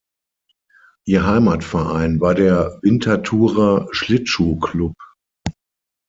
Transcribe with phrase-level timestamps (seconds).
[1.05, 4.95] Ihr Heimatverein war der Winterthurer Schlittschuh-Club.